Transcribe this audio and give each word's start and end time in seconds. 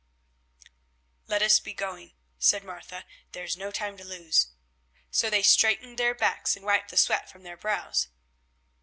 "Let 1.27 1.43
us 1.43 1.59
be 1.59 1.75
going," 1.75 2.15
said 2.39 2.63
Martha. 2.63 3.05
"There 3.33 3.43
is 3.43 3.55
no 3.55 3.69
time 3.69 3.97
to 3.97 4.03
lose." 4.03 4.47
So 5.11 5.29
they 5.29 5.43
straightened 5.43 5.99
their 5.99 6.15
backs 6.15 6.55
and 6.55 6.65
wiped 6.65 6.89
the 6.89 6.97
sweat 6.97 7.29
from 7.29 7.43
their 7.43 7.55
brows. 7.55 8.07